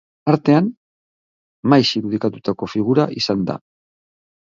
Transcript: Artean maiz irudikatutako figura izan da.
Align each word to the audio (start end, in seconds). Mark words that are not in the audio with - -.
Artean 0.31 0.69
maiz 1.73 1.83
irudikatutako 2.01 2.73
figura 2.75 3.11
izan 3.25 3.49
da. 3.53 3.63